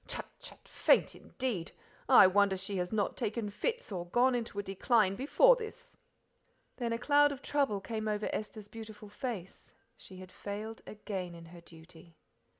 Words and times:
Chut, 0.07 0.25
chut! 0.39 0.67
faint 0.67 1.13
indeed 1.13 1.73
I 2.09 2.25
wonder 2.25 2.57
she 2.57 2.77
has 2.77 2.91
not 2.91 3.15
taken 3.15 3.51
fits 3.51 3.91
or 3.91 4.07
gone 4.07 4.33
into 4.33 4.57
a 4.57 4.63
decline 4.63 5.13
before 5.15 5.55
this." 5.55 5.95
Then 6.77 6.91
a 6.91 6.97
cloud 6.97 7.31
of 7.31 7.43
trouble 7.43 7.79
came 7.79 8.07
over 8.07 8.27
Esther's 8.33 8.67
beautiful 8.67 9.09
face 9.09 9.75
she 9.95 10.17
had 10.17 10.31
failed 10.31 10.81
again 10.87 11.35
in 11.35 11.45
her 11.45 11.61
duty. 11.61 12.15